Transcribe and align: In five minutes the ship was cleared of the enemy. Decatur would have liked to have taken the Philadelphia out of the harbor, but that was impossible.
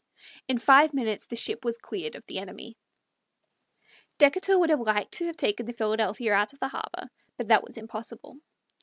In 0.47 0.57
five 0.57 0.95
minutes 0.95 1.27
the 1.27 1.35
ship 1.35 1.63
was 1.63 1.77
cleared 1.77 2.15
of 2.15 2.25
the 2.25 2.39
enemy. 2.39 2.75
Decatur 4.17 4.57
would 4.57 4.71
have 4.71 4.79
liked 4.79 5.11
to 5.17 5.27
have 5.27 5.37
taken 5.37 5.67
the 5.67 5.73
Philadelphia 5.73 6.33
out 6.33 6.53
of 6.53 6.59
the 6.59 6.69
harbor, 6.69 7.11
but 7.37 7.49
that 7.49 7.63
was 7.63 7.77
impossible. 7.77 8.37